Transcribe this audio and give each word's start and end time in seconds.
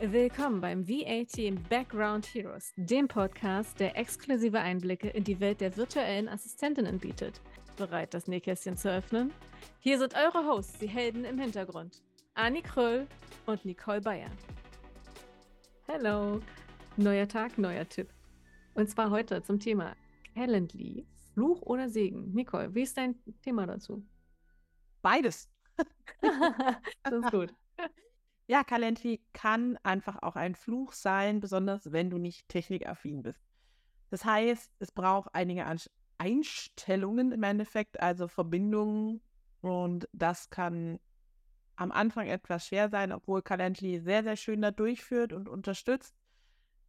Willkommen 0.00 0.60
beim 0.60 0.88
VAT 0.88 1.68
Background 1.68 2.24
Heroes, 2.32 2.72
dem 2.76 3.08
Podcast, 3.08 3.80
der 3.80 3.96
exklusive 3.98 4.60
Einblicke 4.60 5.08
in 5.08 5.24
die 5.24 5.40
Welt 5.40 5.60
der 5.60 5.76
virtuellen 5.76 6.28
Assistentinnen 6.28 7.00
bietet. 7.00 7.40
Bereit, 7.76 8.14
das 8.14 8.28
Nähkästchen 8.28 8.76
zu 8.76 8.92
öffnen? 8.92 9.32
Hier 9.80 9.98
sind 9.98 10.14
eure 10.14 10.46
Hosts, 10.46 10.78
die 10.78 10.86
Helden 10.86 11.24
im 11.24 11.36
Hintergrund. 11.36 12.00
Anni 12.34 12.62
Kröll 12.62 13.08
und 13.46 13.64
Nicole 13.64 14.00
Bayer. 14.00 14.30
Hello! 15.88 16.40
Neuer 16.96 17.26
Tag, 17.26 17.58
neuer 17.58 17.88
Tipp. 17.88 18.08
Und 18.74 18.88
zwar 18.88 19.10
heute 19.10 19.42
zum 19.42 19.58
Thema 19.58 19.96
Calendly. 20.32 21.08
Fluch 21.34 21.60
oder 21.62 21.88
Segen? 21.88 22.32
Nicole, 22.34 22.72
wie 22.72 22.82
ist 22.82 22.96
dein 22.96 23.16
Thema 23.42 23.66
dazu? 23.66 24.06
Beides. 25.02 25.50
das 27.02 27.12
ist 27.12 27.30
gut. 27.32 27.52
Ja, 28.50 28.64
Calendly 28.64 29.20
kann 29.34 29.76
einfach 29.82 30.22
auch 30.22 30.34
ein 30.34 30.54
Fluch 30.54 30.92
sein, 30.92 31.38
besonders 31.38 31.92
wenn 31.92 32.08
du 32.08 32.16
nicht 32.16 32.48
technikaffin 32.48 33.22
bist. 33.22 33.46
Das 34.10 34.24
heißt, 34.24 34.72
es 34.78 34.90
braucht 34.90 35.34
einige 35.34 35.66
Einstellungen 36.16 37.32
im 37.32 37.42
Endeffekt, 37.42 38.00
also 38.00 38.26
Verbindungen. 38.26 39.20
Und 39.60 40.08
das 40.12 40.48
kann 40.48 40.98
am 41.76 41.92
Anfang 41.92 42.28
etwas 42.28 42.66
schwer 42.66 42.88
sein, 42.88 43.12
obwohl 43.12 43.42
Calendly 43.42 44.00
sehr, 44.00 44.22
sehr 44.24 44.36
schön 44.36 44.62
da 44.62 44.70
durchführt 44.70 45.34
und 45.34 45.48
unterstützt. 45.48 46.16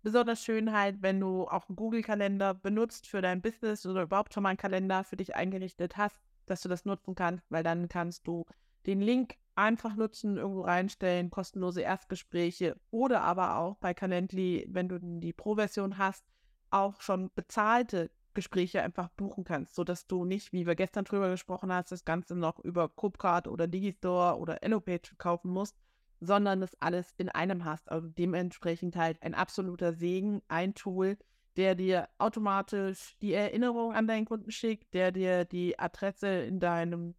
Besonders 0.02 0.44
schön 0.44 0.72
halt, 0.72 1.02
wenn 1.02 1.20
du 1.20 1.48
auch 1.48 1.68
einen 1.68 1.76
Google-Kalender 1.76 2.54
benutzt 2.54 3.08
für 3.08 3.22
dein 3.22 3.42
Business 3.42 3.86
oder 3.86 4.04
überhaupt 4.04 4.34
schon 4.34 4.44
mal 4.44 4.50
einen 4.50 4.58
Kalender 4.58 5.04
für 5.04 5.18
dich 5.18 5.36
eingerichtet 5.36 5.98
hast, 5.98 6.22
dass 6.46 6.62
du 6.62 6.70
das 6.70 6.86
nutzen 6.86 7.16
kannst, 7.16 7.52
weil 7.52 7.64
dann 7.64 7.90
kannst 7.90 8.26
du 8.28 8.46
den 8.86 9.02
Link 9.02 9.36
einfach 9.60 9.96
nutzen, 9.96 10.38
irgendwo 10.38 10.62
reinstellen, 10.62 11.30
kostenlose 11.30 11.82
Erstgespräche 11.82 12.80
oder 12.92 13.22
aber 13.22 13.58
auch 13.58 13.76
bei 13.78 13.94
Calendly, 13.94 14.66
wenn 14.70 14.88
du 14.88 15.00
die 15.00 15.34
Pro-Version 15.34 15.98
hast, 15.98 16.26
auch 16.72 17.02
schon 17.02 17.30
bezahlte 17.36 18.10
Gespräche 18.34 18.82
einfach 18.82 19.10
buchen 19.10 19.44
kannst, 19.44 19.76
sodass 19.76 20.08
du 20.08 20.24
nicht, 20.24 20.54
wie 20.54 20.66
wir 20.66 20.76
gestern 20.76 21.04
drüber 21.04 21.30
gesprochen 21.30 21.74
hast, 21.74 21.92
das 21.92 22.06
Ganze 22.06 22.36
noch 22.36 22.60
über 22.60 22.88
Copcard 22.88 23.48
oder 23.48 23.68
Digistore 23.68 24.38
oder 24.38 24.64
Elopage 24.64 25.16
kaufen 25.18 25.52
musst, 25.52 25.76
sondern 26.22 26.62
das 26.62 26.80
alles 26.82 27.14
in 27.18 27.28
einem 27.28 27.66
hast. 27.66 27.92
Also 27.92 28.08
dementsprechend 28.08 28.96
halt 28.96 29.22
ein 29.22 29.34
absoluter 29.34 29.94
Segen, 29.94 30.42
ein 30.48 30.74
Tool, 30.74 31.18
der 31.58 31.76
dir 31.76 32.08
automatisch 32.18 33.18
die 33.22 33.34
Erinnerung 33.34 33.94
an 33.94 34.08
deinen 34.08 34.26
Kunden 34.26 34.52
schickt, 34.52 34.94
der 34.94 35.12
dir 35.12 35.44
die 35.44 35.78
Adresse 35.78 36.28
in 36.28 36.60
deinem 36.60 37.16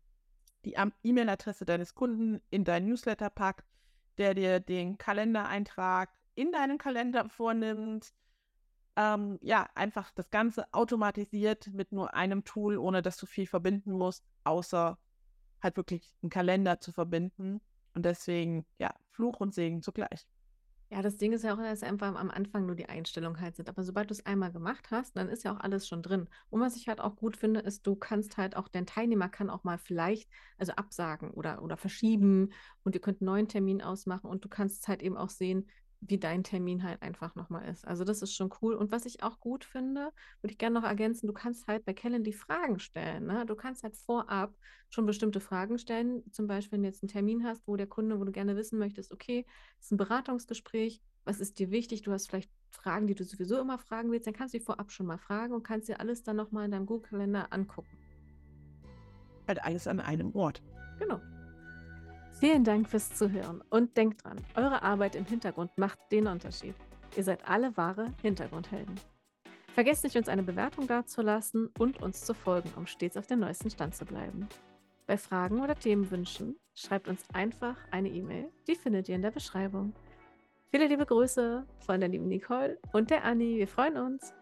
die 0.65 0.77
E-Mail-Adresse 1.03 1.65
deines 1.65 1.95
Kunden 1.95 2.41
in 2.51 2.65
dein 2.65 2.85
Newsletter 2.85 3.31
packt, 3.31 3.65
der 4.19 4.35
dir 4.35 4.61
den 4.61 4.99
Kalendereintrag 4.99 6.11
in 6.35 6.53
deinen 6.53 6.79
Kalender 6.79 7.29
vornimmt. 7.29 8.13
Ähm, 8.97 9.39
ja, 9.41 9.69
einfach 9.75 10.11
das 10.11 10.31
Ganze 10.31 10.73
automatisiert 10.73 11.69
mit 11.69 11.93
nur 11.93 12.15
einem 12.15 12.45
Tool, 12.45 12.77
ohne 12.77 13.03
dass 13.03 13.17
du 13.17 13.27
viel 13.27 13.47
verbinden 13.47 13.93
musst, 13.93 14.25
außer 14.45 14.99
halt 15.63 15.77
wirklich 15.77 16.15
einen 16.23 16.31
Kalender 16.31 16.81
zu 16.81 16.93
verbinden. 16.93 17.61
Und 17.95 18.05
deswegen, 18.05 18.67
ja, 18.79 18.95
Fluch 19.11 19.41
und 19.41 19.55
Segen 19.55 19.83
zugleich. 19.83 20.27
Ja, 20.93 21.03
das 21.03 21.17
Ding 21.19 21.33
ist 21.33 21.45
ja 21.45 21.55
auch, 21.55 21.59
dass 21.59 21.85
einfach 21.85 22.17
am 22.17 22.31
Anfang 22.33 22.67
nur 22.67 22.75
die 22.75 22.89
Einstellungen 22.89 23.41
halt 23.41 23.55
sind. 23.55 23.69
Aber 23.69 23.85
sobald 23.85 24.11
du 24.11 24.13
es 24.15 24.27
einmal 24.27 24.51
gemacht 24.51 24.91
hast, 24.91 25.17
dann 25.17 25.29
ist 25.29 25.45
ja 25.45 25.53
auch 25.55 25.61
alles 25.61 25.87
schon 25.87 26.03
drin. 26.03 26.29
Und 26.49 26.61
was 26.61 26.75
ich 26.75 26.89
halt 26.89 27.01
auch 27.01 27.15
gut 27.15 27.37
finde, 27.37 27.61
ist, 27.61 27.87
du 27.87 27.95
kannst 27.95 28.37
halt 28.37 28.57
auch, 28.57 28.67
dein 28.67 28.87
Teilnehmer 28.87 29.29
kann 29.29 29.51
auch 29.51 29.63
mal 29.63 29.79
vielleicht, 29.79 30.29
also 30.59 30.73
absagen 30.73 31.31
oder, 31.31 31.63
oder 31.63 31.77
verschieben 31.77 32.53
und 32.83 32.97
ihr 32.97 33.01
könnt 33.01 33.21
einen 33.21 33.27
neuen 33.27 33.47
Termin 33.49 33.83
ausmachen 33.83 34.29
und 34.29 34.45
du 34.45 34.49
kannst 34.49 34.89
halt 34.89 35.01
eben 35.03 35.17
auch 35.17 35.31
sehen, 35.31 35.69
wie 36.01 36.19
dein 36.19 36.43
Termin 36.43 36.83
halt 36.83 37.03
einfach 37.03 37.35
nochmal 37.35 37.69
ist. 37.69 37.87
Also 37.87 38.05
das 38.05 38.23
ist 38.23 38.35
schon 38.35 38.51
cool. 38.63 38.75
Und 38.75 38.91
was 38.91 39.05
ich 39.05 39.23
auch 39.23 39.39
gut 39.39 39.65
finde, 39.65 40.13
würde 40.41 40.53
ich 40.53 40.59
gerne 40.59 40.81
noch 40.81 40.87
ergänzen, 40.87 41.27
du 41.27 41.33
kannst 41.33 41.67
halt 41.67 41.85
bei 41.85 41.93
Calendly 41.93 42.33
Fragen 42.33 42.79
stellen. 42.79 43.27
Ne? 43.27 43.45
Du 43.47 43.55
kannst 43.55 43.83
halt 43.83 43.97
vorab 43.97 44.55
schon 44.89 45.07
bestimmte 45.07 45.41
Fragen 45.41 45.79
stellen. 45.79 46.23
Zum 46.33 46.47
Beispiel, 46.47 46.73
wenn 46.73 46.83
du 46.83 46.89
jetzt 46.89 47.03
einen 47.03 47.11
Termin 47.11 47.45
hast, 47.45 47.67
wo 47.67 47.77
der 47.77 47.87
Kunde, 47.87 48.19
wo 48.19 48.25
du 48.25 48.33
gerne 48.33 48.57
wissen 48.57 48.79
möchtest, 48.79 49.13
okay, 49.13 49.45
es 49.79 49.87
ist 49.87 49.93
ein 49.93 49.99
Beratungsgespräch, 49.99 51.03
was 51.25 51.39
ist 51.39 51.59
dir 51.59 51.71
wichtig? 51.71 52.03
Du 52.03 52.13
hast 52.13 52.29
vielleicht 52.29 52.51
Fragen, 52.71 53.07
die 53.07 53.15
du 53.15 53.25
sowieso 53.25 53.61
immer 53.61 53.79
fragen 53.79 54.11
willst, 54.11 54.27
dann 54.27 54.35
kannst 54.35 54.55
du 54.55 54.59
die 54.59 54.65
vorab 54.65 54.91
schon 54.91 55.07
mal 55.07 55.19
fragen 55.19 55.53
und 55.53 55.65
kannst 55.65 55.89
dir 55.89 56.01
alles 56.01 56.23
dann 56.23 56.37
nochmal 56.37 56.65
in 56.65 56.71
deinem 56.71 56.87
Google-Kalender 56.87 57.53
angucken. 57.53 57.91
Halt 59.47 59.63
alles 59.63 59.87
an 59.87 60.01
einem 60.01 60.35
Ort. 60.35 60.63
Genau. 60.99 61.21
Vielen 62.41 62.65
Dank 62.65 62.89
fürs 62.89 63.15
Zuhören 63.15 63.63
und 63.69 63.99
denkt 63.99 64.25
dran, 64.25 64.39
eure 64.55 64.83
Arbeit 64.83 65.15
im 65.15 65.27
Hintergrund 65.27 65.77
macht 65.77 65.99
den 66.11 66.27
Unterschied. 66.27 66.75
Ihr 67.15 67.23
seid 67.23 67.47
alle 67.47 67.77
wahre 67.77 68.15
Hintergrundhelden. 68.23 68.99
Vergesst 69.75 70.05
nicht, 70.05 70.17
uns 70.17 70.27
eine 70.27 70.43
Bewertung 70.43 70.87
dazulassen 70.87 71.69
und 71.79 72.01
uns 72.01 72.25
zu 72.25 72.33
folgen, 72.33 72.71
um 72.77 72.87
stets 72.87 73.19
auf 73.19 73.27
dem 73.27 73.41
neuesten 73.41 73.69
Stand 73.69 73.95
zu 73.95 74.07
bleiben. 74.07 74.49
Bei 75.07 75.19
Fragen 75.19 75.61
oder 75.61 75.79
Themenwünschen 75.79 76.57
schreibt 76.75 77.09
uns 77.09 77.23
einfach 77.35 77.77
eine 77.91 78.09
E-Mail. 78.09 78.49
Die 78.67 78.75
findet 78.75 79.11
ihr 79.11 79.17
in 79.17 79.23
der 79.23 79.33
Beschreibung. 79.33 79.93
Viele 80.71 80.87
liebe 80.87 81.05
Grüße 81.05 81.67
von 81.81 82.01
der 82.01 82.09
lieben 82.09 82.29
Nicole 82.29 82.79
und 82.95 83.11
der 83.11 83.25
Anni. 83.25 83.59
Wir 83.59 83.69
freuen 83.69 83.99
uns. 83.99 84.33